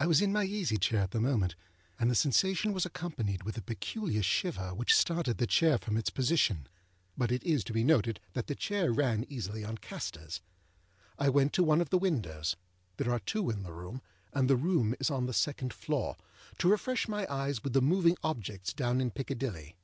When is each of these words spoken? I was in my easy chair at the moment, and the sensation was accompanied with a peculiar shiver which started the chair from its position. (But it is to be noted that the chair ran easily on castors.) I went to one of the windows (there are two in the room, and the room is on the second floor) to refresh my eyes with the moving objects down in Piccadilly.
I 0.00 0.08
was 0.08 0.20
in 0.20 0.32
my 0.32 0.42
easy 0.42 0.76
chair 0.78 0.98
at 1.02 1.12
the 1.12 1.20
moment, 1.20 1.54
and 1.96 2.10
the 2.10 2.16
sensation 2.16 2.72
was 2.72 2.84
accompanied 2.84 3.44
with 3.44 3.56
a 3.56 3.62
peculiar 3.62 4.20
shiver 4.20 4.74
which 4.74 4.96
started 4.96 5.38
the 5.38 5.46
chair 5.46 5.78
from 5.78 5.96
its 5.96 6.10
position. 6.10 6.66
(But 7.16 7.30
it 7.30 7.44
is 7.44 7.62
to 7.62 7.72
be 7.72 7.84
noted 7.84 8.18
that 8.32 8.48
the 8.48 8.56
chair 8.56 8.90
ran 8.92 9.24
easily 9.28 9.64
on 9.64 9.78
castors.) 9.78 10.40
I 11.20 11.28
went 11.28 11.52
to 11.52 11.62
one 11.62 11.80
of 11.80 11.90
the 11.90 11.98
windows 11.98 12.56
(there 12.96 13.12
are 13.12 13.20
two 13.20 13.48
in 13.48 13.62
the 13.62 13.70
room, 13.72 14.02
and 14.32 14.50
the 14.50 14.56
room 14.56 14.96
is 14.98 15.08
on 15.08 15.26
the 15.26 15.32
second 15.32 15.72
floor) 15.72 16.16
to 16.58 16.68
refresh 16.68 17.06
my 17.06 17.24
eyes 17.32 17.62
with 17.62 17.72
the 17.72 17.80
moving 17.80 18.16
objects 18.24 18.72
down 18.72 19.00
in 19.00 19.12
Piccadilly. 19.12 19.76